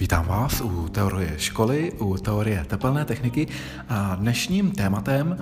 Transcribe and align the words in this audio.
Vítám 0.00 0.26
vás 0.26 0.60
u 0.60 0.88
teorie 0.88 1.34
školy, 1.36 1.92
u 1.92 2.16
teorie 2.16 2.64
tepelné 2.64 3.04
techniky. 3.04 3.46
A 3.88 4.14
dnešním 4.14 4.70
tématem 4.70 5.36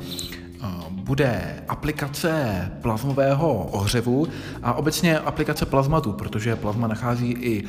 bude 0.91 1.63
aplikace 1.69 2.71
plazmového 2.83 3.55
ohřevu 3.65 4.27
a 4.63 4.75
obecně 4.75 5.19
aplikace 5.19 5.67
plazmatu, 5.67 6.13
protože 6.13 6.57
plazma 6.57 6.87
nachází 6.87 7.31
i 7.33 7.65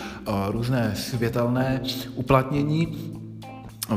různé 0.50 0.96
světelné 0.96 1.82
uplatnění 2.16 3.09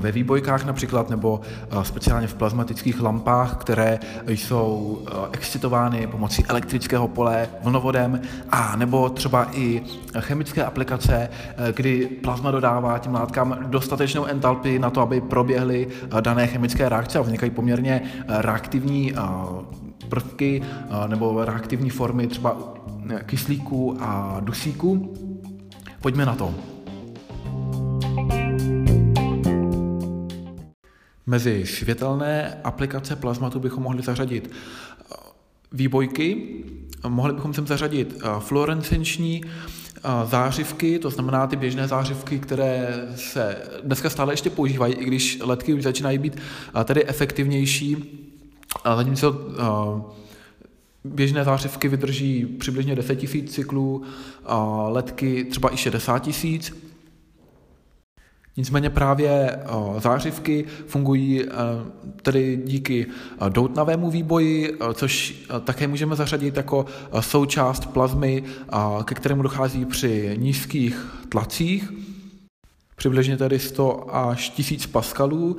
ve 0.00 0.12
výbojkách 0.12 0.64
například, 0.64 1.10
nebo 1.10 1.40
eh, 1.70 1.84
speciálně 1.84 2.26
v 2.26 2.34
plazmatických 2.34 3.00
lampách, 3.00 3.56
které 3.56 3.98
jsou 4.26 4.98
eh, 5.06 5.12
excitovány 5.32 6.06
pomocí 6.06 6.44
elektrického 6.48 7.08
pole 7.08 7.48
vlnovodem, 7.62 8.20
a 8.50 8.76
nebo 8.76 9.08
třeba 9.08 9.48
i 9.52 9.82
chemické 10.20 10.64
aplikace, 10.64 11.28
eh, 11.28 11.72
kdy 11.76 12.06
plazma 12.06 12.50
dodává 12.50 12.98
těm 12.98 13.14
látkám 13.14 13.58
dostatečnou 13.66 14.24
entalpii 14.24 14.78
na 14.78 14.90
to, 14.90 15.00
aby 15.00 15.20
proběhly 15.20 15.88
dané 16.20 16.46
chemické 16.46 16.88
reakce 16.88 17.18
a 17.18 17.22
vznikají 17.22 17.50
poměrně 17.50 18.02
reaktivní 18.28 19.14
prvky 20.08 20.62
nebo 21.06 21.44
reaktivní 21.44 21.90
formy 21.90 22.26
třeba 22.26 22.56
kyslíku 23.26 23.96
a 24.00 24.40
dusíku. 24.40 25.14
Pojďme 26.00 26.26
na 26.26 26.34
to. 26.34 26.71
Mezi 31.26 31.66
světelné 31.66 32.60
aplikace 32.64 33.16
plazmatu 33.16 33.60
bychom 33.60 33.82
mohli 33.82 34.02
zařadit 34.02 34.50
eh, 34.50 35.16
výbojky, 35.72 36.48
mohli 37.08 37.32
bychom 37.32 37.54
sem 37.54 37.66
zařadit 37.66 38.14
eh, 38.16 38.28
fluorescenční 38.38 39.44
eh, 39.44 40.00
zářivky, 40.26 40.98
to 40.98 41.10
znamená 41.10 41.46
ty 41.46 41.56
běžné 41.56 41.88
zářivky, 41.88 42.38
které 42.38 43.04
se 43.16 43.56
dneska 43.84 44.10
stále 44.10 44.32
ještě 44.32 44.50
používají, 44.50 44.94
i 44.94 45.04
když 45.04 45.38
letky 45.42 45.74
už 45.74 45.82
začínají 45.82 46.18
být 46.18 46.36
tedy 46.84 47.06
efektivnější, 47.06 48.18
zatímco 48.96 49.40
běžné 51.04 51.44
zářivky 51.44 51.88
vydrží 51.88 52.46
přibližně 52.46 52.96
10 52.96 53.34
000 53.34 53.46
cyklů, 53.48 54.02
letky 54.88 55.44
třeba 55.44 55.74
i 55.74 55.76
60 55.76 56.28
000. 56.44 56.58
Nicméně 58.56 58.90
právě 58.90 59.30
eh, 59.50 59.60
zářivky 60.00 60.64
fungují 60.86 61.44
eh, 61.44 61.48
tedy 62.22 62.62
díky 62.64 63.06
eh, 63.06 63.50
doutnavému 63.50 64.10
výboji, 64.10 64.78
což 64.94 65.34
také 65.64 65.88
můžeme 65.88 66.16
zařadit 66.16 66.56
jako 66.56 66.86
součást 67.20 67.86
plazmy, 67.86 68.44
ke 69.04 69.14
kterému 69.14 69.42
dochází 69.42 69.84
při 69.84 70.36
nízkých 70.38 71.06
tlacích, 71.28 71.92
přibližně 72.96 73.36
tedy 73.36 73.58
100 73.58 74.16
až 74.16 74.50
1000 74.50 74.86
paskalů. 74.86 75.56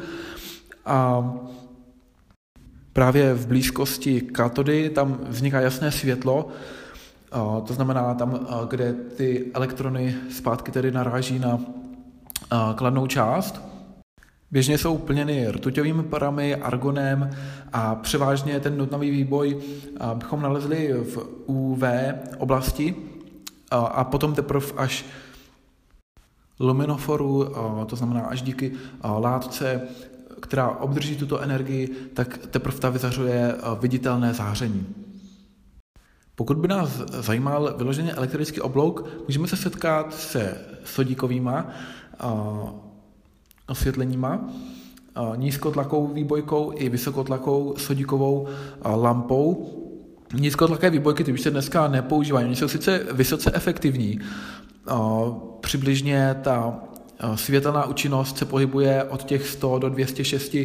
A 0.86 1.32
právě 2.94 3.34
v 3.34 3.48
blízkosti 3.48 4.22
katody 4.22 4.90
tam 4.90 5.20
vzniká 5.30 5.62
jasné 5.62 5.92
světlo, 5.92 6.48
to 7.66 7.74
znamená 7.74 8.14
tam, 8.14 8.48
kde 8.70 8.94
ty 8.94 9.52
elektrony 9.54 10.16
zpátky 10.30 10.72
tedy 10.72 10.92
naráží 10.92 11.40
na 11.40 11.60
kladnou 12.76 13.08
část. 13.08 13.62
Běžně 14.52 14.78
jsou 14.78 14.98
plněny 14.98 15.48
rtuťovými 15.52 16.04
parami, 16.04 16.56
argonem 16.56 17.30
a 17.74 17.96
převážně 17.96 18.60
ten 18.60 18.78
nutnavý 18.78 19.12
výboj 19.12 19.58
bychom 20.14 20.42
nalezli 20.42 20.94
v 20.94 21.18
UV 21.46 21.84
oblasti 22.38 22.96
a 23.72 24.04
potom 24.04 24.34
teprve 24.34 24.66
až 24.78 25.06
luminoforu, 26.60 27.48
to 27.86 27.96
znamená 27.96 28.22
až 28.22 28.42
díky 28.42 28.72
látce, 29.04 29.82
která 30.42 30.70
obdrží 30.70 31.18
tuto 31.18 31.40
energii, 31.40 31.88
tak 32.14 32.38
teprve 32.38 32.80
ta 32.80 32.90
vyzařuje 32.90 33.56
viditelné 33.80 34.34
záření. 34.34 34.88
Pokud 36.36 36.58
by 36.58 36.68
nás 36.68 36.90
zajímal 37.08 37.76
vyloženě 37.78 38.14
elektrický 38.14 38.62
oblouk, 38.62 39.10
můžeme 39.28 39.48
se 39.48 39.58
setkat 39.58 40.14
se 40.14 40.58
sodíkovýma 40.84 41.68
osvětleníma, 43.68 44.50
nízkotlakovou 45.36 46.08
výbojkou 46.08 46.72
i 46.76 46.90
vysokotlakovou 46.90 47.78
sodíkovou 47.78 48.48
lampou. 48.96 49.80
Nízkotlaké 50.34 50.90
výbojky, 50.90 51.24
ty 51.24 51.34
už 51.34 51.42
se 51.42 51.52
dneska 51.52 51.88
nepoužívají, 51.88 52.46
oni 52.46 52.56
jsou 52.56 52.68
sice 52.68 53.06
vysoce 53.12 53.52
efektivní. 53.54 54.20
Přibližně 55.60 56.36
ta 56.42 56.80
světelná 57.36 57.86
účinnost 57.86 58.38
se 58.38 58.46
pohybuje 58.46 59.04
od 59.04 59.24
těch 59.24 59.48
100 59.48 59.80
do 59.80 59.90
206 59.90 60.56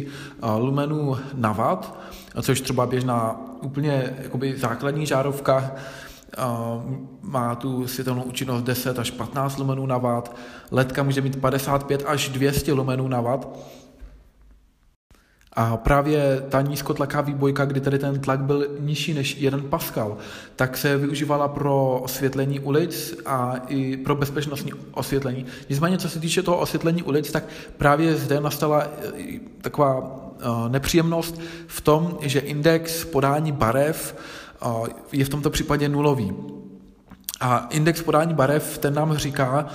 lumenů 0.57 1.17
na 1.33 1.51
watt, 1.51 1.99
což 2.41 2.61
třeba 2.61 2.85
běžná 2.85 3.41
úplně 3.61 4.13
jakoby 4.23 4.57
základní 4.57 5.05
žárovka 5.05 5.75
má 7.21 7.55
tu 7.55 7.87
světelnou 7.87 8.23
účinnost 8.23 8.63
10 8.63 8.99
až 8.99 9.11
15 9.11 9.57
lumenů 9.57 9.85
na 9.85 9.97
watt, 9.97 10.35
ledka 10.71 11.03
může 11.03 11.21
mít 11.21 11.41
55 11.41 12.03
až 12.07 12.29
200 12.29 12.73
lumenů 12.73 13.07
na 13.07 13.21
watt. 13.21 13.47
A 15.53 15.77
právě 15.77 16.43
ta 16.49 16.61
nízkotlaká 16.61 17.21
výbojka, 17.21 17.65
kdy 17.65 17.81
tady 17.81 17.99
ten 17.99 18.19
tlak 18.19 18.39
byl 18.39 18.67
nižší 18.79 19.13
než 19.13 19.35
1 19.35 19.59
Pascal, 19.69 20.17
tak 20.55 20.77
se 20.77 20.97
využívala 20.97 21.47
pro 21.47 21.99
osvětlení 22.03 22.59
ulic 22.59 23.15
a 23.25 23.55
i 23.67 23.97
pro 23.97 24.15
bezpečnostní 24.15 24.71
osvětlení. 24.91 25.45
Nicméně, 25.69 25.97
co 25.97 26.09
se 26.09 26.19
týče 26.19 26.43
toho 26.43 26.57
osvětlení 26.57 27.03
ulic, 27.03 27.31
tak 27.31 27.43
právě 27.77 28.15
zde 28.15 28.41
nastala 28.41 28.83
e, 28.83 29.39
taková 29.61 30.19
e, 30.39 30.69
nepříjemnost 30.69 31.39
v 31.67 31.81
tom, 31.81 32.17
že 32.21 32.39
index 32.39 33.05
podání 33.05 33.51
barev 33.51 34.15
je 35.11 35.25
v 35.25 35.29
tomto 35.29 35.49
případě 35.49 35.89
nulový. 35.89 36.33
A 37.41 37.67
index 37.71 38.01
podání 38.01 38.33
barev, 38.33 38.77
ten 38.77 38.93
nám 38.93 39.17
říká, 39.17 39.67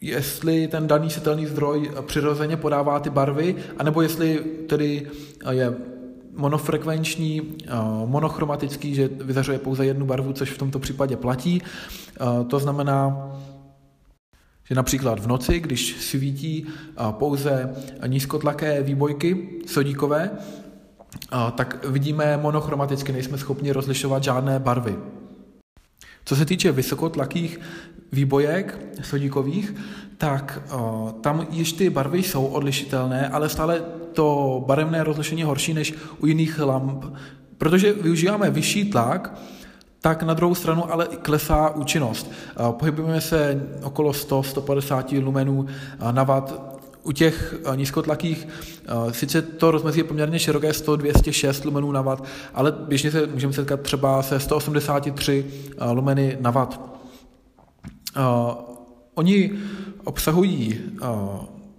jestli 0.00 0.68
ten 0.68 0.86
daný 0.86 1.10
světelný 1.10 1.46
zdroj 1.46 1.90
přirozeně 2.06 2.56
podává 2.56 3.00
ty 3.00 3.10
barvy, 3.10 3.56
anebo 3.78 4.02
jestli 4.02 4.44
tedy 4.68 5.10
je 5.50 5.74
monofrekvenční, 6.36 7.56
monochromatický, 8.06 8.94
že 8.94 9.08
vyzařuje 9.08 9.58
pouze 9.58 9.86
jednu 9.86 10.06
barvu, 10.06 10.32
což 10.32 10.50
v 10.50 10.58
tomto 10.58 10.78
případě 10.78 11.16
platí. 11.16 11.62
To 12.48 12.58
znamená, 12.58 13.30
že 14.64 14.74
například 14.74 15.20
v 15.20 15.26
noci, 15.26 15.60
když 15.60 15.96
svítí 16.00 16.66
pouze 17.10 17.74
nízkotlaké 18.06 18.82
výbojky 18.82 19.48
sodíkové, 19.66 20.30
tak 21.54 21.86
vidíme 21.88 22.36
monochromaticky, 22.36 23.12
nejsme 23.12 23.38
schopni 23.38 23.72
rozlišovat 23.72 24.24
žádné 24.24 24.58
barvy. 24.58 24.96
Co 26.24 26.36
se 26.36 26.44
týče 26.44 26.72
vysokotlakých 26.72 27.60
výbojek 28.12 28.78
sodíkových, 29.02 29.74
tak 30.18 30.62
tam 31.20 31.46
již 31.50 31.72
ty 31.72 31.90
barvy 31.90 32.22
jsou 32.22 32.46
odlišitelné, 32.46 33.28
ale 33.28 33.48
stále 33.48 33.82
to 34.12 34.64
barevné 34.66 35.04
rozlišení 35.04 35.40
je 35.40 35.46
horší 35.46 35.74
než 35.74 35.94
u 36.18 36.26
jiných 36.26 36.58
lamp. 36.58 37.04
Protože 37.58 37.92
využíváme 37.92 38.50
vyšší 38.50 38.90
tlak, 38.90 39.34
tak 40.00 40.22
na 40.22 40.34
druhou 40.34 40.54
stranu 40.54 40.92
ale 40.92 41.08
klesá 41.22 41.70
účinnost. 41.70 42.32
Pohybujeme 42.70 43.20
se 43.20 43.68
okolo 43.82 44.10
100-150 44.10 45.24
lumenů 45.24 45.66
na 46.10 46.22
watt 46.22 46.73
u 47.04 47.12
těch 47.12 47.54
eh, 47.64 47.76
nízkotlakých 47.76 48.48
eh, 48.48 49.12
sice 49.12 49.42
to 49.42 49.70
rozmezí 49.70 50.00
je 50.00 50.04
poměrně 50.04 50.38
široké 50.38 50.72
100, 50.72 50.96
206 50.96 51.64
lumenů 51.64 51.92
na 51.92 52.02
watt, 52.02 52.24
ale 52.54 52.72
běžně 52.72 53.10
se 53.10 53.26
můžeme 53.26 53.52
setkat 53.52 53.80
třeba 53.80 54.22
se 54.22 54.40
183 54.40 55.46
eh, 55.78 55.90
lumeny 55.90 56.38
na 56.40 56.50
watt. 56.50 56.80
Oni 59.14 59.52
obsahují 60.04 60.80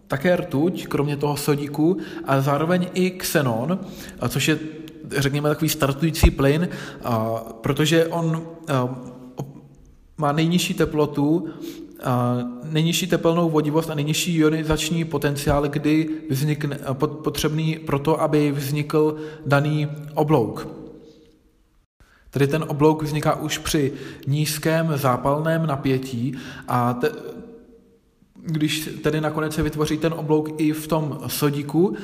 také 0.07 0.35
rtuť, 0.35 0.87
kromě 0.87 1.17
toho 1.17 1.37
sodíku, 1.37 1.97
a 2.25 2.41
zároveň 2.41 2.87
i 2.93 3.11
xenon, 3.11 3.79
což 4.29 4.47
je, 4.47 4.59
řekněme, 5.17 5.49
takový 5.49 5.69
startující 5.69 6.31
plyn, 6.31 6.69
protože 7.61 8.07
on 8.07 8.47
má 10.17 10.31
nejnižší 10.31 10.73
teplotu 10.73 11.49
nejnižší 12.63 13.07
tepelnou 13.07 13.49
vodivost 13.49 13.89
a 13.89 13.95
nejnižší 13.95 14.37
ionizační 14.37 15.05
potenciál, 15.05 15.67
kdy 15.67 16.09
vznikne, 16.29 16.79
potřebný 17.23 17.75
pro 17.75 17.99
to, 17.99 18.21
aby 18.21 18.51
vznikl 18.51 19.17
daný 19.45 19.87
oblouk. 20.13 20.67
Tedy 22.29 22.47
ten 22.47 22.65
oblouk 22.67 23.03
vzniká 23.03 23.35
už 23.35 23.57
při 23.57 23.93
nízkém 24.27 24.91
zápalném 24.95 25.65
napětí 25.65 26.37
a 26.67 26.93
te, 26.93 27.11
když 28.35 28.89
tedy 29.03 29.21
nakonec 29.21 29.53
se 29.53 29.63
vytvoří 29.63 29.97
ten 29.97 30.13
oblouk 30.13 30.61
i 30.61 30.71
v 30.71 30.87
tom 30.87 31.19
sodíku, 31.27 31.95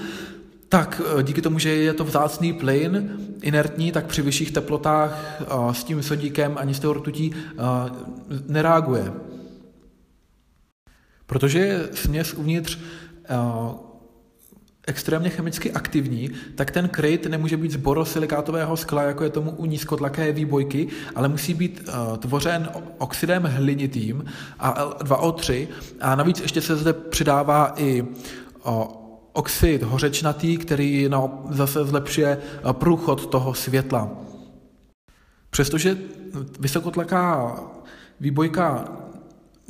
tak 0.70 1.02
díky 1.22 1.42
tomu, 1.42 1.60
že 1.60 1.70
je 1.70 1.94
to 1.94 2.04
vzácný 2.04 2.54
plyn, 2.54 3.18
inertní, 3.42 3.92
tak 3.92 4.06
při 4.06 4.22
vyšších 4.22 4.52
teplotách 4.52 5.42
s 5.72 5.84
tím 5.84 6.04
sodíkem 6.04 6.54
ani 6.56 6.74
s 6.74 6.80
tou 6.80 6.94
rtutí 6.94 7.32
nereaguje. 8.48 9.14
Protože 11.32 11.60
je 11.60 11.90
směs 11.94 12.34
uvnitř 12.34 12.80
extrémně 14.88 15.30
chemicky 15.30 15.72
aktivní, 15.72 16.30
tak 16.56 16.72
ten 16.72 16.90
kryt 16.90 17.26
nemůže 17.26 17.58
být 17.58 17.72
z 17.72 17.76
borosilikátového 17.76 18.78
skla, 18.78 19.04
jako 19.04 19.24
je 19.24 19.30
tomu 19.30 19.52
u 19.52 19.66
nízkotlaké 19.66 20.32
výbojky, 20.32 20.88
ale 21.16 21.28
musí 21.28 21.54
být 21.54 21.88
uh, 21.88 22.18
tvořen 22.18 22.70
oxidem 22.98 23.44
hlinitým 23.44 24.26
a 24.60 24.86
L2O3 24.86 25.68
a 26.02 26.16
navíc 26.16 26.40
ještě 26.42 26.62
se 26.62 26.76
zde 26.76 26.94
přidává 26.94 27.74
i 27.78 28.02
uh, 28.02 28.08
oxid 29.34 29.84
hořečnatý, 29.84 30.58
který 30.58 31.10
no, 31.10 31.44
zase 31.50 31.86
zlepšuje 31.86 32.38
uh, 32.38 32.74
průchod 32.74 33.28
toho 33.28 33.54
světla. 33.54 34.12
Přestože 35.50 35.98
vysokotlaká 36.60 37.56
výbojka 38.20 39.01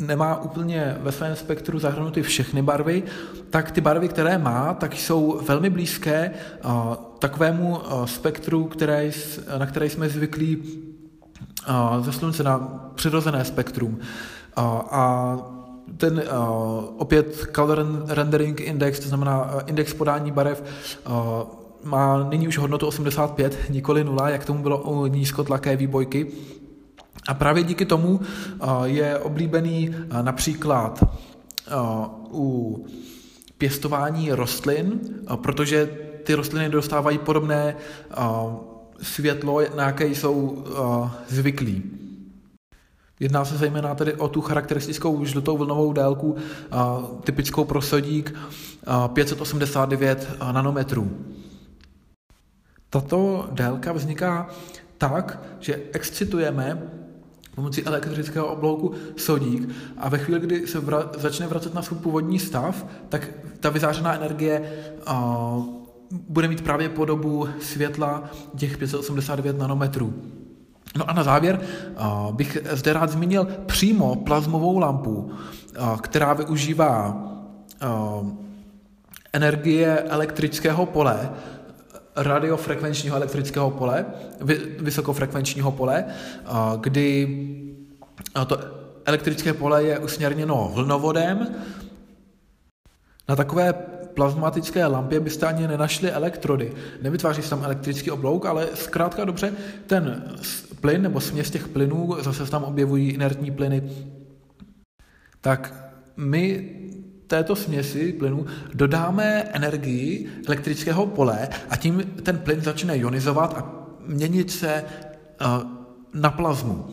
nemá 0.02 0.42
úplně 0.42 0.98
ve 1.00 1.12
svém 1.12 1.36
spektru 1.36 1.80
zahrnuty 1.80 2.22
všechny 2.22 2.62
barvy, 2.62 3.04
tak 3.50 3.72
ty 3.72 3.82
barvy, 3.82 4.08
které 4.08 4.38
má, 4.38 4.74
tak 4.74 4.94
jsou 4.94 5.42
velmi 5.48 5.70
blízké 5.70 6.32
uh, 6.66 6.72
takovému 7.20 7.78
uh, 7.78 8.06
spektru, 8.06 8.66
které, 8.66 9.12
na 9.58 9.66
které 9.66 9.90
jsme 9.90 10.10
zvyklí 10.10 10.58
uh, 10.58 12.06
ze 12.06 12.12
slunce, 12.12 12.44
na 12.44 12.58
přirozené 12.96 13.46
spektrum. 13.46 14.00
A 14.92 15.38
ten 15.98 16.24
opět 16.98 17.48
color 17.56 17.86
rendering 18.08 18.62
index, 18.62 19.00
to 19.00 19.08
znamená 19.08 19.52
index 19.66 19.94
podání 19.94 20.32
barev, 20.32 20.64
má 21.84 22.24
nyní 22.30 22.48
už 22.48 22.58
hodnotu 22.58 22.88
85, 22.88 23.58
nikoli 23.70 24.04
0, 24.04 24.30
jak 24.30 24.46
tomu 24.46 24.64
bylo 24.64 24.78
u 24.78 25.06
nízkotlaké 25.06 25.76
výbojky. 25.76 26.28
A 27.28 27.34
právě 27.34 27.64
díky 27.64 27.86
tomu 27.86 28.20
je 28.84 29.18
oblíbený 29.20 29.96
například 30.22 31.04
u 32.32 32.86
pěstování 33.58 34.32
rostlin, 34.32 35.00
protože 35.36 35.90
ty 36.24 36.34
rostliny 36.34 36.70
dostávají 36.70 37.18
podobné 37.18 37.76
světlo, 39.02 39.62
na 39.76 39.84
jaké 39.84 40.08
jsou 40.08 40.64
zvyklí. 41.28 41.84
Jedná 43.20 43.46
se 43.46 43.58
zejména 43.58 43.96
tedy 43.96 44.14
o 44.14 44.28
tu 44.28 44.42
charakteristickou 44.42 45.26
žlutou 45.26 45.58
vlnovou 45.58 45.94
délku, 45.94 46.36
typickou 47.24 47.66
pro 47.66 47.82
sodík 47.82 48.36
589 49.14 50.30
nanometrů. 50.52 51.12
Tato 52.90 53.50
délka 53.52 53.92
vzniká 53.94 54.50
tak, 54.98 55.44
že 55.60 55.82
excitujeme 55.92 56.82
pomocí 57.56 57.84
elektrického 57.84 58.48
oblouku 58.48 58.92
sodík 59.18 59.70
a 59.98 60.10
ve 60.10 60.18
chvíli, 60.18 60.40
kdy 60.40 60.68
se 60.68 60.80
vra- 60.80 61.10
začne 61.18 61.48
vracet 61.48 61.74
na 61.74 61.82
svůj 61.82 62.00
původní 62.00 62.40
stav, 62.40 62.86
tak 63.10 63.30
ta 63.60 63.70
vyzářená 63.70 64.16
energie 64.16 64.72
uh, 65.08 65.66
bude 66.12 66.48
mít 66.48 66.62
právě 66.62 66.90
podobu 66.90 67.48
světla 67.60 68.24
těch 68.56 68.78
589 68.78 69.58
nanometrů. 69.58 70.14
No 70.98 71.10
a 71.10 71.14
na 71.14 71.24
závěr 71.24 71.60
uh, 71.60 72.36
bych 72.36 72.58
zde 72.72 72.94
rád 72.94 73.10
zmínil 73.10 73.48
přímo 73.66 74.16
plazmovou 74.16 74.80
lampu, 74.80 75.12
uh, 75.12 75.98
která 75.98 76.34
využívá 76.34 77.24
uh, 78.22 78.30
energie 79.34 80.00
elektrického 80.00 80.86
pole 80.86 81.30
radiofrekvenčního 82.16 83.16
elektrického 83.16 83.72
pole, 83.72 84.06
vysokofrekvenčního 84.80 85.72
pole, 85.72 86.06
kdy 86.80 87.28
to 88.48 88.58
elektrické 89.06 89.54
pole 89.54 89.84
je 89.84 90.00
usměrněno 90.00 90.72
vlnovodem. 90.74 91.48
Na 93.30 93.36
takové 93.36 93.74
plazmatické 94.14 94.86
lampě 94.86 95.20
byste 95.20 95.46
ani 95.46 95.68
nenašli 95.68 96.12
elektrody. 96.12 96.74
Nevytváří 97.02 97.42
se 97.42 97.50
tam 97.50 97.64
elektrický 97.64 98.12
oblouk, 98.12 98.46
ale 98.46 98.68
zkrátka 98.74 99.26
dobře 99.26 99.54
ten 99.88 100.24
plyn 100.82 101.02
nebo 101.02 101.22
směs 101.22 101.52
těch 101.52 101.68
plynů, 101.68 102.18
zase 102.22 102.46
se 102.46 102.52
tam 102.52 102.64
objevují 102.64 103.10
inertní 103.10 103.52
plyny, 103.52 103.92
tak 105.42 105.74
my 106.18 106.70
této 107.32 107.56
směsi 107.56 108.14
plynu 108.14 108.46
dodáme 108.74 109.44
energii 109.54 110.30
elektrického 110.48 111.06
pole 111.06 111.48
a 111.70 111.76
tím 111.76 112.04
ten 112.24 112.38
plyn 112.38 112.62
začne 112.62 112.98
ionizovat 112.98 113.54
a 113.58 113.72
měnit 114.08 114.52
se 114.52 114.72
eh, 114.74 115.46
na 116.14 116.30
plazmu. 116.32 116.88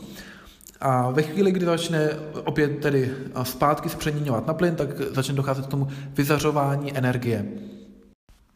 A 0.81 1.11
ve 1.11 1.23
chvíli, 1.23 1.53
kdy 1.53 1.67
začne 1.67 2.11
opět 2.45 2.79
tedy 2.79 3.11
eh, 3.11 3.45
zpátky 3.45 3.89
zpřeměňovat 3.89 4.47
na 4.47 4.55
plyn, 4.55 4.75
tak 4.75 4.89
začne 5.11 5.35
docházet 5.35 5.67
k 5.67 5.71
tomu 5.71 5.89
vyzařování 6.15 6.97
energie. 6.97 7.45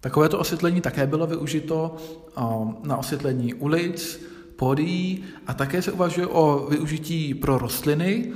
Takovéto 0.01 0.39
osvětlení 0.39 0.81
také 0.81 1.07
bylo 1.07 1.27
využito 1.27 1.97
eh, 1.97 2.43
na 2.87 2.97
osvětlení 2.97 3.55
ulic, 3.55 4.23
pódií 4.57 5.25
a 5.47 5.55
také 5.55 5.83
se 5.83 5.93
uvažuje 5.93 6.27
o 6.27 6.67
využití 6.71 7.35
pro 7.35 7.59
rostliny, 7.59 8.33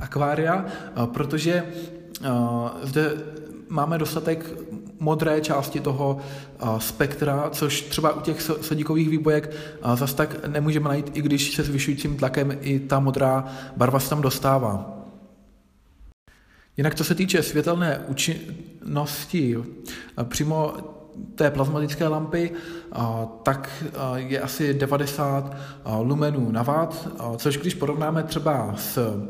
akvária, 0.00 0.64
protože 1.04 1.64
zde 2.82 3.12
máme 3.68 3.98
dostatek 3.98 4.46
modré 5.00 5.40
části 5.40 5.80
toho 5.80 6.18
spektra, 6.78 7.50
což 7.50 7.82
třeba 7.82 8.12
u 8.12 8.20
těch 8.20 8.42
sodíkových 8.42 9.08
výbojek 9.08 9.56
zas 9.94 10.14
tak 10.14 10.46
nemůžeme 10.46 10.88
najít, 10.88 11.10
i 11.16 11.22
když 11.22 11.54
se 11.54 11.62
zvyšujícím 11.62 12.16
tlakem 12.16 12.58
i 12.60 12.78
ta 12.78 13.00
modrá 13.00 13.44
barva 13.76 14.00
se 14.00 14.10
tam 14.10 14.22
dostává. 14.22 14.90
Jinak 16.76 16.94
co 16.94 17.04
se 17.04 17.14
týče 17.14 17.42
světelné 17.42 18.04
účinnosti 18.08 19.56
přímo 20.24 20.74
té 21.34 21.50
plazmatické 21.50 22.08
lampy, 22.08 22.50
tak 23.42 23.84
je 24.14 24.40
asi 24.40 24.74
90 24.74 25.56
lumenů 26.00 26.52
na 26.52 26.62
watt, 26.62 27.08
což 27.36 27.56
když 27.56 27.74
porovnáme 27.74 28.22
třeba 28.22 28.74
s 28.78 29.20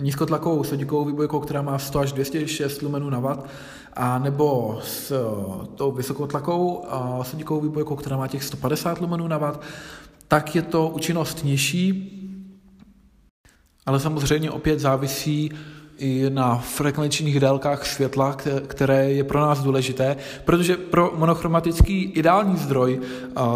nízkotlakovou 0.00 0.64
sodíkovou 0.64 1.04
výbojkou, 1.04 1.40
která 1.40 1.62
má 1.62 1.78
100 1.78 1.98
až 1.98 2.12
206 2.12 2.82
lumenů 2.82 3.10
na 3.10 3.20
watt, 3.20 3.46
a 3.92 4.18
nebo 4.18 4.78
s 4.84 5.10
eh, 5.10 5.66
tou 5.74 5.92
vysokotlakovou 5.92 6.84
sodíkovou 7.22 7.60
výbojkou, 7.60 7.96
která 7.96 8.16
má 8.16 8.28
těch 8.28 8.44
150 8.44 9.00
lumenů 9.00 9.28
na 9.28 9.38
watt, 9.38 9.60
tak 10.28 10.54
je 10.54 10.62
to 10.62 10.88
účinnost 10.88 11.44
nižší, 11.44 12.18
ale 13.86 14.00
samozřejmě 14.00 14.50
opět 14.50 14.80
závisí 14.80 15.50
i 15.98 16.30
na 16.30 16.58
frekvenčních 16.58 17.40
délkách 17.40 17.86
světla, 17.86 18.36
které 18.66 19.10
je 19.10 19.24
pro 19.24 19.40
nás 19.40 19.62
důležité, 19.62 20.16
protože 20.44 20.76
pro 20.76 21.12
monochromatický 21.16 22.02
ideální 22.02 22.56
zdroj 22.56 23.00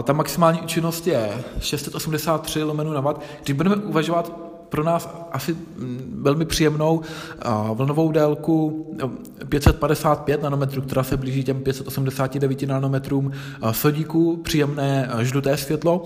ta 0.02 0.12
maximální 0.12 0.61
účinnost 0.61 1.07
je 1.07 1.45
683 1.61 2.62
lumenů 2.62 2.93
na 2.93 3.00
watt. 3.00 3.23
Když 3.45 3.57
budeme 3.57 3.76
uvažovat 3.76 4.46
pro 4.76 4.85
nás 4.85 5.09
asi 5.33 5.52
mm, 5.52 6.21
velmi 6.23 6.45
příjemnou 6.45 7.00
vlnovou 7.75 8.12
délku 8.12 8.87
555 9.49 10.42
nanometrů, 10.42 10.83
která 10.83 11.02
se 11.02 11.16
blíží 11.16 11.45
těm 11.45 11.62
589 11.62 12.62
nanometrům 12.62 13.33
sodíku, 13.71 14.37
příjemné 14.37 15.11
žluté 15.21 15.56
světlo. 15.56 16.04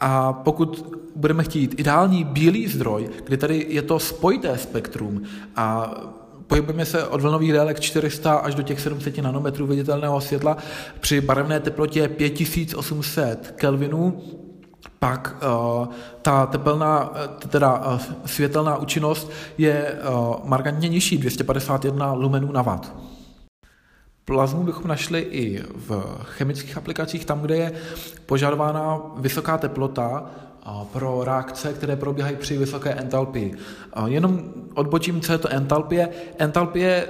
A 0.00 0.32
pokud 0.32 0.96
budeme 1.16 1.44
chtít 1.44 1.80
ideální 1.80 2.24
bílý 2.24 2.68
zdroj, 2.68 3.10
kdy 3.26 3.36
tady 3.36 3.66
je 3.68 3.82
to 3.82 3.98
spojité 3.98 4.58
spektrum 4.58 5.22
a 5.56 5.94
pohybujeme 6.46 6.84
se 6.84 7.04
od 7.04 7.20
vlnových 7.20 7.52
délek 7.52 7.80
400 7.80 8.34
až 8.34 8.54
do 8.54 8.62
těch 8.62 8.80
700 8.80 9.18
nanometrů 9.18 9.66
viditelného 9.66 10.20
světla 10.20 10.56
při 11.00 11.20
barevné 11.20 11.60
teplotě 11.60 12.08
5800 12.08 13.54
kelvinů, 13.56 14.22
pak 14.98 15.36
uh, 15.42 15.88
ta 16.22 16.46
tepelná, 16.46 17.12
eh, 17.14 17.48
teda 17.48 17.78
uh, 17.78 18.00
světelná 18.26 18.76
účinnost 18.76 19.30
je 19.58 19.98
markantně 20.44 20.88
nižší, 20.88 21.18
251 21.18 22.12
lumenů 22.12 22.52
na 22.52 22.62
watt. 22.62 22.94
Plazmu 24.24 24.62
bychom 24.62 24.88
našli 24.88 25.20
i 25.20 25.62
v 25.76 26.18
chemických 26.22 26.76
aplikacích, 26.76 27.24
tam, 27.24 27.40
kde 27.40 27.56
je 27.56 27.72
požadována 28.26 29.00
vysoká 29.16 29.58
teplota 29.58 30.30
pro 30.92 31.24
reakce, 31.24 31.72
které 31.72 31.96
probíhají 31.96 32.36
při 32.36 32.58
vysoké 32.58 32.94
entalpii. 32.94 33.54
Jenom 34.06 34.42
odbočím, 34.74 35.20
co 35.20 35.32
je 35.32 35.38
to 35.38 35.48
entalpie. 35.48 36.08
Entalpie 36.38 37.08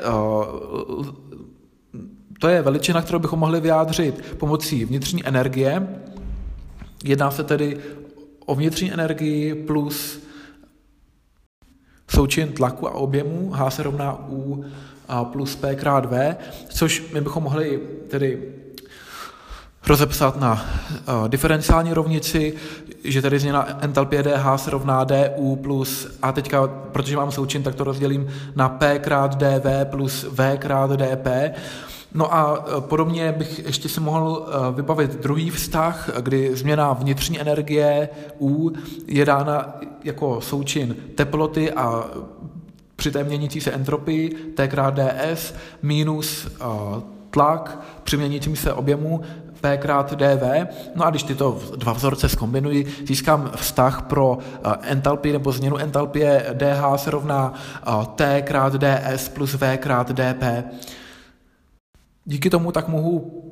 to 2.41 2.49
je 2.49 2.63
veličina, 2.63 3.03
kterou 3.03 3.19
bychom 3.19 3.39
mohli 3.39 3.61
vyjádřit 3.61 4.37
pomocí 4.39 4.85
vnitřní 4.85 5.27
energie, 5.27 5.89
Jedná 7.05 7.31
se 7.31 7.45
tedy 7.45 7.79
o 8.47 8.55
vnitřní 8.55 8.93
energii 8.93 9.55
plus 9.55 10.21
součin 12.09 12.53
tlaku 12.53 12.89
a 12.89 12.95
objemu, 12.95 13.51
H 13.51 13.71
se 13.71 13.83
rovná 13.83 14.29
U 14.29 14.65
plus 15.25 15.57
P 15.57 15.75
krát 15.75 16.05
V, 16.05 16.37
což 16.69 17.05
my 17.13 17.21
bychom 17.21 17.43
mohli 17.43 17.81
tedy 18.09 18.43
rozepsat 19.87 20.41
na 20.41 20.53
uh, 20.53 21.29
diferenciální 21.29 21.93
rovnici, 21.93 22.55
že 23.05 23.23
tedy 23.23 23.39
změna 23.39 23.79
entalpie 23.81 24.23
DH 24.23 24.47
se 24.57 24.71
rovná 24.71 25.05
DU 25.05 25.57
plus, 25.57 26.19
a 26.23 26.33
teďka, 26.33 26.67
protože 26.67 27.17
mám 27.17 27.33
součin, 27.33 27.63
tak 27.63 27.75
to 27.75 27.85
rozdělím 27.85 28.29
na 28.57 28.69
P 28.69 28.99
krát 28.99 29.35
DV 29.35 29.67
plus 29.91 30.27
V 30.31 30.57
krát 30.57 30.91
DP. 30.91 31.27
No 32.15 32.35
a 32.35 32.65
e, 32.79 32.81
podobně 32.81 33.33
bych 33.33 33.65
ještě 33.67 33.89
si 33.89 34.01
mohl 34.01 34.47
e, 34.49 34.73
vybavit 34.73 35.21
druhý 35.21 35.51
vztah, 35.51 36.11
kdy 36.21 36.57
změna 36.57 36.93
vnitřní 36.93 37.41
energie 37.41 38.09
U 38.41 38.73
je 39.07 39.25
dána 39.25 39.81
jako 40.05 40.41
součin 40.41 40.97
teploty 41.15 41.73
a 41.73 42.05
při 42.97 43.11
té 43.11 43.25
měnící 43.25 43.61
se 43.61 43.71
entropii 43.71 44.29
T 44.55 44.69
krát 44.69 44.95
ds 44.95 45.55
minus 45.83 46.47
e, 46.47 46.51
tlak 47.31 47.81
při 48.03 48.17
měnícím 48.17 48.57
se 48.57 48.73
objemu 48.73 49.21
P 49.61 49.77
krát 49.77 50.15
dV. 50.15 50.67
No 50.95 51.07
a 51.07 51.11
když 51.11 51.23
tyto 51.23 51.59
dva 51.77 51.93
vzorce 51.93 52.29
zkombinuji, 52.29 52.87
získám 53.07 53.51
vztah 53.57 54.03
pro 54.03 54.39
entalpii 54.83 55.33
nebo 55.33 55.53
změnu 55.53 55.77
entalpie 55.77 56.47
dH 56.53 56.83
se 56.97 57.11
rovná 57.11 57.55
T 58.15 58.43
krát 58.43 58.73
ds 58.73 59.29
plus 59.29 59.55
V 59.55 59.77
krát 59.77 60.13
dP. 60.13 60.45
Díky 62.25 62.51
tomu 62.51 62.73
tak 62.73 62.89
mohu 62.89 63.43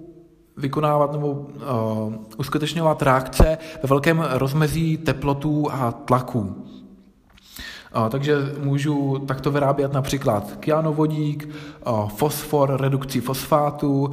vykonávat 0.57 1.13
nebo 1.13 1.31
uh, 1.31 2.15
uskutečňovat 2.39 3.03
reakce 3.03 3.59
ve 3.83 3.89
velkém 3.89 4.27
rozmezí 4.31 4.97
teplotů 4.97 5.73
a 5.73 5.93
tlaků. 5.93 6.39
Uh, 6.39 8.09
takže 8.09 8.35
můžu 8.63 9.19
takto 9.19 9.51
vyrábět 9.51 9.93
například 9.93 10.57
kyanovodík, 10.61 11.49
uh, 11.87 12.09
fosfor 12.09 12.81
redukcí 12.81 13.21
fosfátu, 13.21 14.03
uh, 14.03 14.13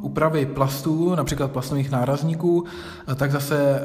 úpravy 0.00 0.46
plastů, 0.46 1.14
například 1.14 1.50
plastových 1.50 1.90
nárazníků, 1.90 2.64
tak 3.16 3.32
zase 3.32 3.80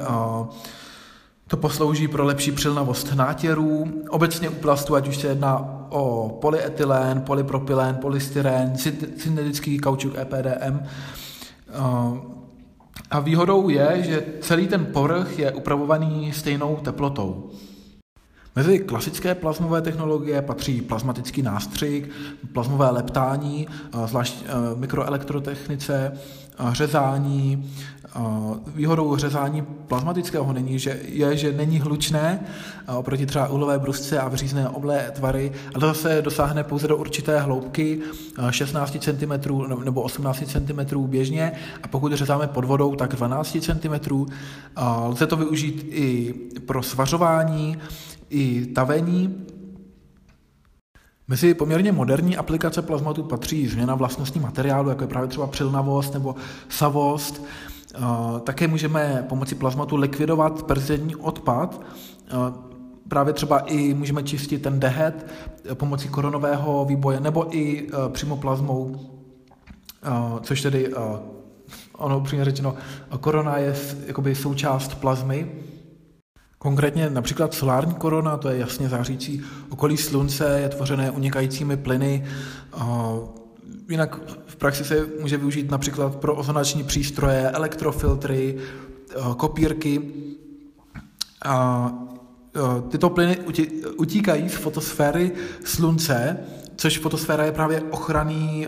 to 1.47 1.57
poslouží 1.57 2.07
pro 2.07 2.25
lepší 2.25 2.51
přilnavost 2.51 3.13
nátěrů. 3.13 3.87
Obecně 4.09 4.49
u 4.49 4.53
plastu, 4.55 4.95
ať 4.95 5.07
už 5.07 5.17
se 5.17 5.27
jedná 5.27 5.85
o 5.89 6.29
polyetylen, 6.41 7.21
polypropylen, 7.21 7.95
polystyrén, 7.95 8.73
syntetický 9.17 9.79
kaučuk 9.79 10.17
EPDM, 10.17 10.79
a 13.11 13.19
výhodou 13.19 13.69
je, 13.69 14.03
že 14.03 14.25
celý 14.41 14.67
ten 14.67 14.85
povrch 14.85 15.39
je 15.39 15.51
upravovaný 15.51 16.33
stejnou 16.33 16.75
teplotou. 16.75 17.51
Mezi 18.55 18.79
klasické 18.79 19.35
plazmové 19.35 19.81
technologie 19.81 20.41
patří 20.41 20.81
plazmatický 20.81 21.41
nástřik, 21.41 22.09
plazmové 22.53 22.89
leptání, 22.89 23.67
zvlášť 24.05 24.35
e, 24.43 24.45
mikroelektrotechnice, 24.75 26.17
řezání. 26.71 27.71
Výhodou 28.75 29.15
řezání 29.15 29.61
plazmatického 29.61 30.53
není, 30.53 30.79
že 30.79 30.99
je, 31.07 31.37
že 31.37 31.53
není 31.53 31.79
hlučné 31.79 32.39
oproti 32.95 33.25
třeba 33.25 33.47
uhlové 33.47 33.79
brusce 33.79 34.19
a 34.19 34.27
vřízné 34.27 34.69
oblé 34.69 35.11
tvary, 35.11 35.51
ale 35.75 35.87
zase 35.87 36.21
dosáhne 36.21 36.63
pouze 36.63 36.87
do 36.87 36.97
určité 36.97 37.39
hloubky 37.39 37.99
16 38.49 38.97
cm 38.99 39.31
nebo 39.83 40.01
18 40.01 40.43
cm 40.45 40.99
běžně 41.07 41.51
a 41.83 41.87
pokud 41.87 42.13
řezáme 42.13 42.47
pod 42.47 42.65
vodou, 42.65 42.95
tak 42.95 43.15
12 43.15 43.57
cm. 43.61 44.25
Lze 45.07 45.27
to 45.27 45.37
využít 45.37 45.87
i 45.89 46.33
pro 46.65 46.83
svařování, 46.83 47.77
i 48.29 48.65
tavení, 48.65 49.45
Mezi 51.27 51.53
poměrně 51.53 51.91
moderní 51.91 52.37
aplikace 52.37 52.81
plazmatu 52.81 53.23
patří 53.23 53.67
změna 53.67 53.95
vlastností 53.95 54.39
materiálu, 54.39 54.89
jako 54.89 55.03
je 55.03 55.07
právě 55.07 55.29
třeba 55.29 55.47
přilnavost 55.47 56.13
nebo 56.13 56.35
savost. 56.69 57.43
Také 58.43 58.67
můžeme 58.67 59.25
pomocí 59.29 59.55
plazmatu 59.55 59.95
likvidovat 59.95 60.63
perzidní 60.63 61.15
odpad. 61.15 61.81
Právě 63.07 63.33
třeba 63.33 63.59
i 63.59 63.93
můžeme 63.93 64.23
čistit 64.23 64.61
ten 64.61 64.79
dehet 64.79 65.31
pomocí 65.73 66.07
koronového 66.07 66.85
výboje 66.85 67.19
nebo 67.19 67.57
i 67.57 67.87
přímo 68.09 68.37
plazmou, 68.37 68.99
což 70.41 70.61
tedy 70.61 70.93
ono 71.97 72.19
upřímně 72.19 72.45
řečeno, 72.45 72.75
korona 73.19 73.57
je 73.57 73.75
jakoby 74.07 74.35
součást 74.35 74.95
plazmy, 74.95 75.51
Konkrétně 76.57 77.09
například 77.09 77.53
solární 77.53 77.93
korona, 77.93 78.37
to 78.37 78.49
je 78.49 78.57
jasně 78.57 78.89
zářící 78.89 79.41
okolí 79.69 79.97
slunce, 79.97 80.59
je 80.59 80.69
tvořené 80.69 81.11
unikajícími 81.11 81.77
plyny. 81.77 82.25
Jinak 83.89 84.19
v 84.45 84.55
praxi 84.55 84.83
se 84.83 85.07
může 85.21 85.37
využít 85.37 85.71
například 85.71 86.15
pro 86.15 86.35
ozonační 86.35 86.83
přístroje, 86.83 87.49
elektrofiltry, 87.49 88.57
kopírky. 89.37 90.01
A 91.45 91.91
tyto 92.89 93.09
plyny 93.09 93.37
utíkají 93.97 94.49
z 94.49 94.55
fotosféry 94.55 95.31
slunce, 95.63 96.37
což 96.75 96.99
fotosféra 96.99 97.45
je 97.45 97.51
právě 97.51 97.81
ochranný 97.81 98.67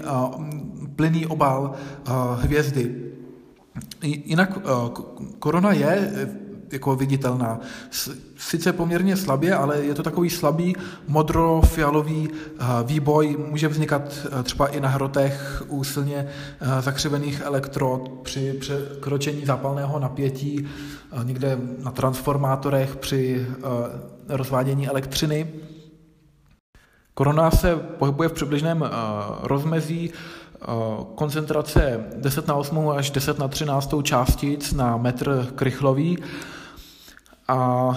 plynný 0.95 1.25
obal 1.25 1.73
hvězdy. 2.35 3.11
Jinak 4.03 4.59
korona 5.39 5.71
je 5.71 6.29
jako 6.71 6.95
viditelná. 6.95 7.59
Sice 8.37 8.73
poměrně 8.73 9.17
slabě, 9.17 9.55
ale 9.55 9.77
je 9.77 9.93
to 9.93 10.03
takový 10.03 10.29
slabý 10.29 10.75
modro-fialový 11.07 12.29
eh, 12.29 12.65
výboj. 12.83 13.37
Může 13.49 13.67
vznikat 13.67 14.27
eh, 14.39 14.43
třeba 14.43 14.67
i 14.67 14.79
na 14.79 14.89
hrotech 14.89 15.63
u 15.67 15.83
silně 15.83 16.27
eh, 16.61 16.81
zakřivených 16.81 17.41
elektrod 17.41 18.11
při 18.23 18.53
překročení 18.53 19.45
zápalného 19.45 19.99
napětí, 19.99 20.67
někde 21.23 21.57
na 21.83 21.91
transformátorech 21.91 22.95
při 22.95 23.47
rozvádění 24.29 24.87
elektřiny. 24.87 25.47
Korona 27.13 27.51
se 27.51 27.75
pohybuje 27.75 28.29
v 28.29 28.33
přibližném 28.33 28.89
rozmezí 29.41 30.13
koncentrace 31.15 32.05
10 32.15 32.47
na 32.47 32.55
8 32.55 32.89
až 32.89 33.11
10 33.11 33.39
na 33.39 33.47
13 33.47 33.93
částic 34.03 34.73
na 34.73 34.97
metr 34.97 35.47
krychlový 35.55 36.17
a 37.47 37.91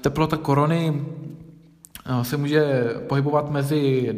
teplota 0.00 0.36
korony 0.36 1.06
se 2.22 2.36
může 2.36 2.84
pohybovat 3.08 3.50
mezi 3.50 4.14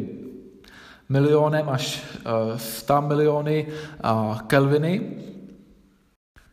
milionem 1.09 1.69
až 1.69 2.03
100 2.55 3.01
miliony 3.01 3.67
kelviny, 4.47 5.01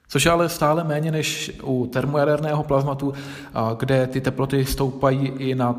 což 0.08 0.24
je 0.24 0.30
ale 0.30 0.48
stále 0.48 0.84
méně 0.84 1.10
než 1.10 1.52
u 1.62 1.86
termojaderného 1.86 2.64
plazmatu, 2.64 3.14
kde 3.78 4.06
ty 4.06 4.20
teploty 4.20 4.64
stoupají 4.64 5.26
i 5.26 5.54
nad 5.54 5.76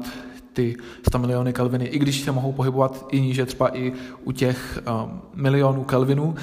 ty 0.58 0.76
100 1.08 1.20
miliony 1.20 1.54
kelviny, 1.54 1.86
i 1.86 2.00
když 2.00 2.22
se 2.22 2.32
mohou 2.32 2.52
pohybovat 2.52 3.06
i 3.12 3.22
níže, 3.22 3.46
třeba 3.46 3.78
i 3.78 3.94
u 4.24 4.32
těch 4.32 4.80
um, 5.04 5.22
milionů 5.36 5.84
kelvinů. 5.84 6.36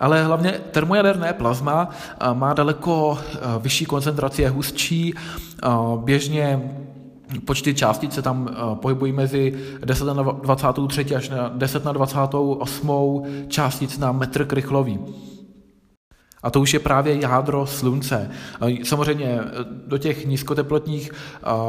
Ale 0.00 0.24
hlavně 0.24 0.52
termojaderné 0.52 1.32
plazma 1.32 1.88
uh, 1.88 2.38
má 2.38 2.52
daleko 2.52 3.10
uh, 3.10 3.62
vyšší 3.62 3.84
koncentraci, 3.84 4.42
je 4.42 4.50
hustší, 4.50 5.14
uh, 5.14 6.04
běžně 6.04 6.72
počty 7.44 7.74
částic 7.74 8.12
se 8.12 8.22
tam 8.22 8.48
pohybují 8.74 9.12
mezi 9.12 9.54
10 9.84 10.04
na 10.04 10.22
23 10.22 11.16
až 11.16 11.28
na 11.28 11.48
10 11.48 11.84
na 11.84 11.92
28 11.92 13.24
částic 13.48 13.98
na 13.98 14.12
metr 14.12 14.44
krychlový. 14.44 14.98
A 16.42 16.50
to 16.50 16.60
už 16.60 16.74
je 16.74 16.80
právě 16.80 17.20
jádro 17.20 17.66
slunce. 17.66 18.30
Samozřejmě 18.82 19.26
e, 19.26 19.40
do 19.86 19.98
těch 19.98 20.26
nízkoteplotních 20.26 21.12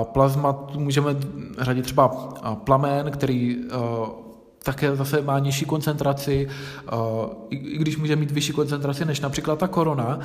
plazmat 0.04 0.76
můžeme 0.76 1.16
řadit 1.60 1.82
třeba 1.82 2.08
plamen, 2.54 3.12
který 3.12 3.58
také 4.64 4.96
zase 4.96 5.22
má 5.22 5.40
nižší 5.40 5.66
koncentraci, 5.66 6.48
i 7.50 7.78
když 7.78 7.98
může 7.98 8.16
mít 8.16 8.32
vyšší 8.32 8.54
koncentraci 8.54 9.06
než 9.06 9.20
například 9.20 9.60
ta 9.60 9.68
korona, 9.68 10.20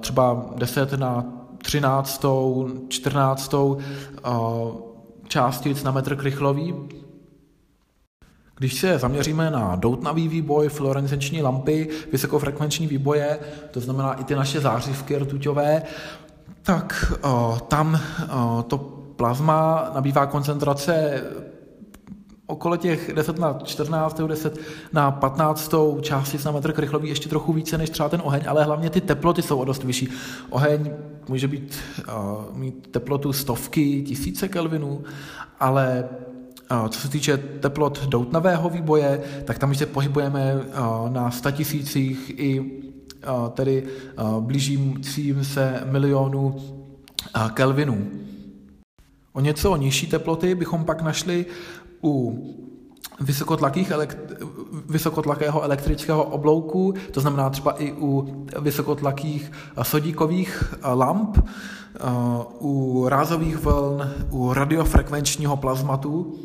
třeba 0.00 0.46
10 0.56 0.92
na 0.92 1.24
13, 1.62 2.24
14 2.88 3.54
částic 5.28 5.82
na 5.82 5.90
metr 5.90 6.16
krychlový, 6.16 6.74
když 8.60 8.74
se 8.74 8.98
zaměříme 8.98 9.50
na 9.50 9.76
doutnavý 9.76 10.28
výboj, 10.28 10.68
fluorescenční 10.68 11.42
lampy, 11.42 11.88
vysokofrekvenční 12.12 12.86
výboje, 12.86 13.38
to 13.70 13.80
znamená 13.80 14.12
i 14.12 14.24
ty 14.24 14.34
naše 14.34 14.60
zářivky 14.60 15.18
rtuťové, 15.18 15.82
tak 16.62 17.12
uh, 17.24 17.58
tam 17.58 18.00
uh, 18.22 18.62
to 18.62 18.78
plazma 19.16 19.90
nabývá 19.94 20.26
koncentrace 20.26 21.22
okolo 22.46 22.76
těch 22.76 23.12
10 23.14 23.38
na 23.38 23.58
14, 23.64 24.20
10 24.20 24.58
na 24.92 25.10
15 25.10 25.74
částic 26.00 26.44
na 26.44 26.52
metr 26.52 26.72
krychlový 26.72 27.08
ještě 27.08 27.28
trochu 27.28 27.52
více 27.52 27.78
než 27.78 27.90
třeba 27.90 28.08
ten 28.08 28.20
oheň, 28.24 28.42
ale 28.46 28.64
hlavně 28.64 28.90
ty 28.90 29.00
teploty 29.00 29.42
jsou 29.42 29.58
o 29.58 29.64
dost 29.64 29.84
vyšší. 29.84 30.08
Oheň 30.50 30.92
může 31.28 31.48
být, 31.48 31.78
uh, 32.08 32.56
mít 32.56 32.88
teplotu 32.90 33.32
stovky, 33.32 34.02
tisíce 34.02 34.48
kelvinů, 34.48 35.02
ale 35.60 36.08
co 36.88 37.00
se 37.00 37.08
týče 37.08 37.36
teplot 37.36 38.04
doutnavého 38.06 38.70
výboje, 38.70 39.20
tak 39.44 39.58
tam 39.58 39.74
se 39.74 39.86
pohybujeme 39.86 40.54
na 41.08 41.30
statisících 41.30 42.38
i 42.40 42.82
tedy 43.54 43.86
blížícím 44.40 45.44
se 45.44 45.80
milionu 45.84 46.56
kelvinů. 47.54 48.06
O 49.32 49.40
něco 49.40 49.76
nižší 49.76 50.06
teploty 50.06 50.54
bychom 50.54 50.84
pak 50.84 51.02
našli 51.02 51.46
u 52.04 52.44
vysokotlakých 53.20 53.92
vysokotlakého 54.88 55.62
elektrického 55.62 56.24
oblouku, 56.24 56.94
to 57.10 57.20
znamená 57.20 57.50
třeba 57.50 57.72
i 57.82 57.92
u 57.92 58.46
vysokotlakých 58.60 59.52
sodíkových 59.82 60.74
lamp, 60.92 61.38
u 62.60 63.04
rázových 63.08 63.56
vln, 63.56 64.10
u 64.30 64.52
radiofrekvenčního 64.52 65.56
plazmatu, 65.56 66.38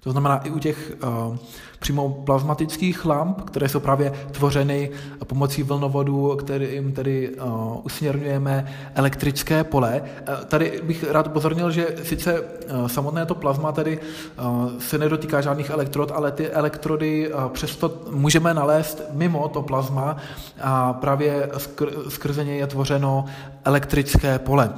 to 0.00 0.10
znamená 0.10 0.36
i 0.36 0.50
u 0.50 0.58
těch 0.58 0.92
uh, 1.28 1.36
přímo 1.78 2.08
plazmatických 2.08 3.04
lamp, 3.04 3.42
které 3.42 3.68
jsou 3.68 3.80
právě 3.80 4.12
tvořeny 4.30 4.90
pomocí 5.24 5.62
vlnovodu, 5.62 6.36
kterým 6.36 6.92
tedy 6.92 7.30
uh, 7.30 7.76
usměrňujeme 7.82 8.66
elektrické 8.94 9.64
pole. 9.64 10.02
Uh, 10.02 10.44
tady 10.44 10.80
bych 10.84 11.10
rád 11.10 11.32
pozornil, 11.32 11.70
že 11.70 11.86
sice 12.02 12.40
uh, 12.40 12.86
samotné 12.86 13.26
to 13.26 13.34
plazma 13.34 13.72
tedy 13.72 13.98
uh, 13.98 14.78
se 14.78 14.98
nedotýká 14.98 15.40
žádných 15.40 15.70
elektrod, 15.70 16.10
ale 16.14 16.32
ty 16.32 16.50
elektrody 16.50 17.32
uh, 17.32 17.48
přesto 17.48 18.00
můžeme 18.10 18.54
nalézt 18.54 19.02
mimo 19.12 19.48
to 19.48 19.62
plazma 19.62 20.16
a 20.60 20.92
právě 20.92 21.48
skr- 21.52 22.08
skrze 22.08 22.44
ně 22.44 22.56
je 22.56 22.66
tvořeno 22.66 23.24
elektrické 23.64 24.38
pole. 24.38 24.70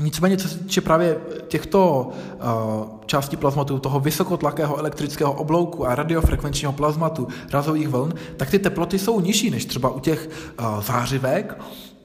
Nicméně, 0.00 0.36
co 0.36 0.48
se 0.48 0.58
týče 0.58 0.80
právě 0.80 1.16
těchto 1.48 2.08
uh, 2.08 3.00
částí 3.06 3.36
plazmatu, 3.36 3.78
toho 3.78 4.00
vysokotlakého 4.00 4.76
elektrického 4.76 5.32
oblouku 5.32 5.86
a 5.86 5.94
radiofrekvenčního 5.94 6.72
plazmatu 6.72 7.28
razových 7.52 7.88
vln, 7.88 8.14
tak 8.36 8.50
ty 8.50 8.58
teploty 8.58 8.98
jsou 8.98 9.20
nižší 9.20 9.50
než 9.50 9.64
třeba 9.64 9.88
u 9.88 10.00
těch 10.00 10.28
uh, 10.58 10.82
zářivek. 10.82 11.58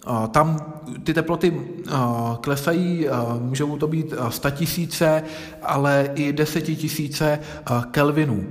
Uh, 0.07 0.27
tam 0.27 0.73
ty 1.03 1.13
teploty 1.13 1.51
uh, 1.51 2.35
klesají, 2.35 3.09
uh, 3.09 3.41
můžou 3.41 3.77
to 3.77 3.87
být 3.87 4.13
uh, 4.13 4.51
tisíce, 4.51 5.23
ale 5.63 6.09
i 6.15 6.33
desetitisíce 6.33 7.39
uh, 7.71 7.83
kelvinů. 7.83 8.47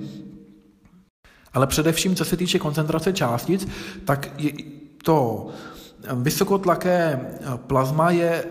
Ale 1.55 1.67
především, 1.67 2.17
co 2.17 2.25
se 2.25 2.37
týče 2.37 2.59
koncentrace 2.59 3.13
částic, 3.13 3.69
tak 4.05 4.31
je 4.39 4.53
to 5.05 5.47
vysokotlaké 6.15 7.21
plazma 7.67 8.11
je 8.11 8.45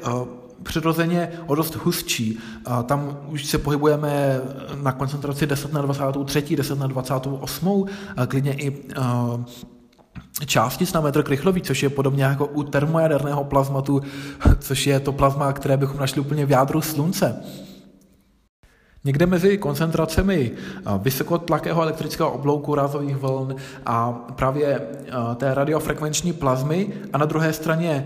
přirozeně 0.63 1.29
o 1.47 1.55
dost 1.55 1.75
hustší. 1.75 2.39
A 2.65 2.83
tam 2.83 3.17
už 3.27 3.45
se 3.45 3.57
pohybujeme 3.57 4.41
na 4.81 4.91
koncentraci 4.91 5.47
10 5.47 5.73
na 5.73 5.81
23, 5.81 6.55
10 6.55 6.79
na 6.79 6.87
28, 6.87 7.85
a 8.17 8.25
klidně 8.25 8.53
i 8.53 8.83
částic 10.45 10.93
na 10.93 11.01
metr 11.01 11.23
krychlový, 11.23 11.61
což 11.61 11.83
je 11.83 11.89
podobně 11.89 12.23
jako 12.23 12.45
u 12.45 12.63
termojaderného 12.63 13.43
plazmatu, 13.43 14.01
což 14.59 14.87
je 14.87 14.99
to 14.99 15.11
plazma, 15.11 15.53
které 15.53 15.77
bychom 15.77 15.99
našli 15.99 16.21
úplně 16.21 16.45
v 16.45 16.51
jádru 16.51 16.81
slunce. 16.81 17.43
Někde 19.07 19.25
mezi 19.25 19.57
koncentracemi 19.57 20.51
vysokotlakého 20.97 21.81
elektrického 21.81 22.31
oblouku 22.31 22.75
rázových 22.75 23.15
vln 23.15 23.55
a 23.85 24.11
právě 24.35 24.81
té 25.35 25.53
radiofrekvenční 25.53 26.33
plazmy 26.33 26.87
a 27.13 27.17
na 27.17 27.25
druhé 27.25 27.53
straně 27.53 28.05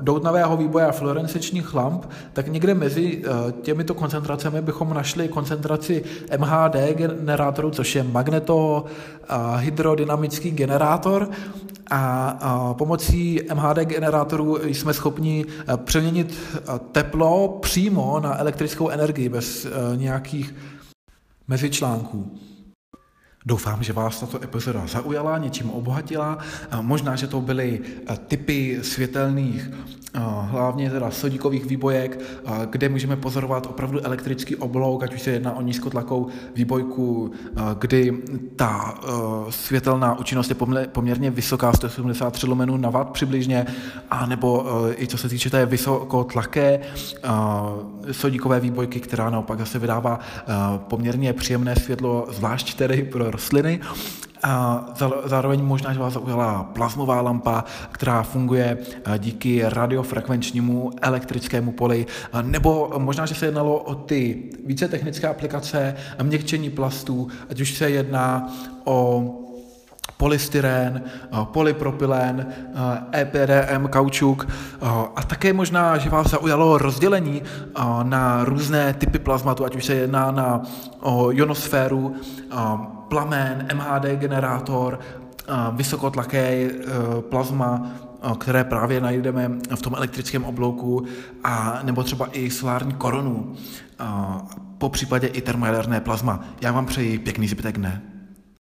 doutnavého 0.00 0.56
výboje 0.56 0.86
a 0.86 0.92
fluorescenčních 0.92 1.74
lamp, 1.74 2.06
tak 2.32 2.48
někde 2.48 2.74
mezi 2.74 3.22
těmito 3.62 3.94
koncentracemi 3.94 4.62
bychom 4.62 4.94
našli 4.94 5.28
koncentraci 5.28 6.04
MHD 6.38 6.76
generátoru, 6.94 7.70
což 7.70 7.94
je 7.94 8.02
magneto 8.02 8.84
hydrodynamický 9.56 10.50
generátor 10.50 11.30
a 11.90 12.74
pomocí 12.78 13.40
MHD 13.54 13.78
generátorů 13.78 14.58
jsme 14.64 14.94
schopni 14.94 15.44
přeměnit 15.76 16.38
teplo 16.92 17.58
přímo 17.62 18.20
na 18.20 18.40
elektrickou 18.40 18.88
energii 18.88 19.28
bez 19.28 19.66
nějakých 19.96 20.54
mezičlánků. 21.48 22.38
Doufám, 23.46 23.82
že 23.82 23.92
vás 23.92 24.20
tato 24.20 24.42
epizoda 24.44 24.86
zaujala, 24.86 25.38
něčím 25.38 25.70
obohatila. 25.70 26.38
Možná, 26.80 27.16
že 27.16 27.26
to 27.26 27.40
byly 27.40 27.80
typy 28.26 28.78
světelných, 28.82 29.70
hlavně 30.42 30.90
teda 30.90 31.10
sodíkových 31.10 31.66
výbojek, 31.66 32.20
kde 32.70 32.88
můžeme 32.88 33.16
pozorovat 33.16 33.66
opravdu 33.66 34.06
elektrický 34.06 34.56
oblouk, 34.56 35.02
ať 35.02 35.14
už 35.14 35.22
se 35.22 35.30
jedná 35.30 35.56
o 35.56 35.62
nízkotlakou 35.62 36.26
výbojku, 36.54 37.30
kdy 37.78 38.22
ta 38.56 38.94
světelná 39.50 40.18
účinnost 40.18 40.48
je 40.48 40.56
poměrně 40.92 41.30
vysoká, 41.30 41.72
173 41.72 42.46
lumenů 42.46 42.76
na 42.76 42.90
watt 42.90 43.10
přibližně, 43.10 43.66
a 44.10 44.26
nebo 44.26 44.66
i 44.98 45.06
co 45.06 45.18
se 45.18 45.28
týče 45.28 45.50
té 45.50 45.66
vysokotlaké 45.66 46.80
sodíkové 48.12 48.60
výbojky, 48.60 49.00
která 49.00 49.30
naopak 49.30 49.58
zase 49.58 49.78
vydává 49.78 50.20
poměrně 50.76 51.32
příjemné 51.32 51.76
světlo, 51.76 52.26
zvlášť 52.30 52.74
tedy 52.74 53.02
pro 53.02 53.27
rostliny. 53.30 53.80
A 54.42 54.86
zároveň 55.24 55.62
možná, 55.64 55.92
že 55.92 55.98
vás 55.98 56.12
zaujala 56.12 56.62
plazmová 56.62 57.20
lampa, 57.20 57.64
která 57.90 58.22
funguje 58.22 58.78
díky 59.18 59.62
radiofrekvenčnímu 59.64 60.90
elektrickému 61.02 61.72
poli, 61.72 62.06
nebo 62.42 62.92
možná, 62.98 63.26
že 63.26 63.34
se 63.34 63.46
jednalo 63.46 63.78
o 63.78 63.94
ty 63.94 64.42
více 64.66 64.88
technické 64.88 65.28
aplikace, 65.28 65.96
měkčení 66.22 66.70
plastů, 66.70 67.28
ať 67.50 67.60
už 67.60 67.74
se 67.74 67.90
jedná 67.90 68.54
o 68.84 69.24
polystyrén, 70.18 71.02
polypropylen, 71.44 72.46
EPDM, 73.14 73.86
kaučuk 73.90 74.48
a 75.16 75.22
také 75.22 75.52
možná, 75.52 75.98
že 75.98 76.10
vás 76.10 76.30
zaujalo 76.30 76.78
rozdělení 76.78 77.42
na 78.02 78.44
různé 78.44 78.94
typy 78.94 79.18
plazmatu, 79.18 79.64
ať 79.64 79.76
už 79.76 79.84
se 79.84 79.94
jedná 79.94 80.30
na 80.30 80.62
ionosféru, 81.30 82.14
plamen, 83.08 83.68
MHD 83.74 84.04
generátor, 84.14 85.00
vysokotlaké 85.72 86.70
plazma, 87.20 87.86
které 88.38 88.64
právě 88.64 89.00
najdeme 89.00 89.50
v 89.74 89.82
tom 89.82 89.94
elektrickém 89.94 90.44
oblouku, 90.44 91.04
a 91.44 91.80
nebo 91.82 92.02
třeba 92.02 92.26
i 92.32 92.50
solární 92.50 92.92
korunu, 92.92 93.54
po 94.78 94.88
případě 94.88 95.26
i 95.26 95.40
termojaderné 95.40 96.00
plazma. 96.00 96.40
Já 96.60 96.72
vám 96.72 96.86
přeji 96.86 97.18
pěkný 97.18 97.48
zbytek 97.48 97.78
dne. 97.78 98.02